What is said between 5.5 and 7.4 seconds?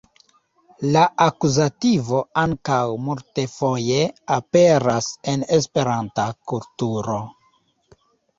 Esperanta kulturo.